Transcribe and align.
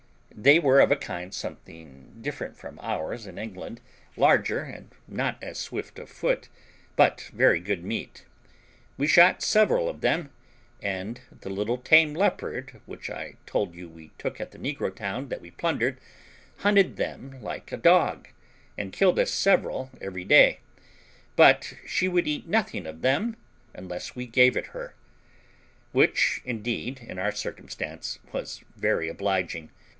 They 0.33 0.57
were 0.57 0.79
of 0.79 0.91
a 0.91 0.95
kind 0.95 1.31
something 1.31 2.17
different 2.21 2.57
from 2.57 2.79
ours 2.81 3.27
in 3.27 3.37
England, 3.37 3.79
larger 4.17 4.61
and 4.61 4.89
not 5.07 5.37
as 5.43 5.59
swift 5.59 5.99
of 5.99 6.09
foot, 6.09 6.49
but 6.95 7.29
very 7.31 7.59
good 7.59 7.83
meat. 7.83 8.25
We 8.97 9.05
shot 9.05 9.43
several 9.43 9.87
of 9.87 10.01
them, 10.01 10.31
and 10.81 11.21
the 11.41 11.51
little 11.51 11.77
tame 11.77 12.15
leopard, 12.15 12.81
which 12.87 13.11
I 13.11 13.35
told 13.45 13.75
you 13.75 13.87
we 13.89 14.09
took 14.17 14.41
at 14.41 14.49
the 14.49 14.57
negro 14.57 14.95
town 14.95 15.27
that 15.29 15.41
we 15.41 15.51
plundered, 15.51 15.99
hunted 16.59 16.95
them 16.95 17.39
like 17.39 17.71
a 17.71 17.77
dog, 17.77 18.27
and 18.79 18.91
killed 18.91 19.19
us 19.19 19.29
several 19.29 19.91
every 20.01 20.23
day; 20.25 20.61
but 21.35 21.73
she 21.85 22.07
would 22.07 22.25
eat 22.25 22.47
nothing 22.47 22.87
of 22.87 23.01
them 23.03 23.37
unless 23.75 24.15
we 24.15 24.25
gave 24.25 24.57
it 24.57 24.67
her, 24.67 24.95
which, 25.91 26.41
indeed, 26.43 27.01
in 27.07 27.19
our 27.19 27.33
circumstance, 27.33 28.17
was 28.31 28.63
very 28.75 29.07
obliging. 29.07 29.69